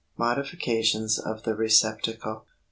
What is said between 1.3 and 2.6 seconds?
THE RECEPTACLE.